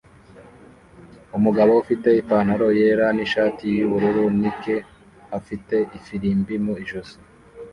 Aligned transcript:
Umugabo 1.37 1.71
ufite 1.83 2.09
ipantaro 2.21 2.67
yera 2.79 3.05
nishati 3.15 3.65
yubururu 3.77 4.23
Nike 4.41 4.77
afite 5.37 5.75
ifirimbi 5.97 6.53
mu 6.63 6.73
ijosi 6.83 7.15